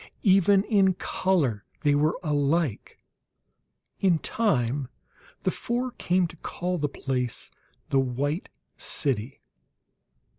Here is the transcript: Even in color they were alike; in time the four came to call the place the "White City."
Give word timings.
Even 0.23 0.63
in 0.63 0.95
color 0.95 1.63
they 1.81 1.93
were 1.93 2.17
alike; 2.23 2.97
in 3.99 4.17
time 4.17 4.89
the 5.41 5.51
four 5.51 5.91
came 5.91 6.25
to 6.25 6.35
call 6.37 6.79
the 6.79 6.89
place 6.89 7.51
the 7.89 7.99
"White 7.99 8.49
City." 8.77 9.41